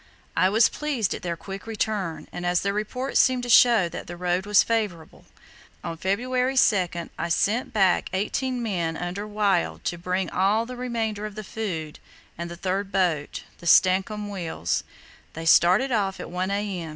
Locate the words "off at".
15.91-16.31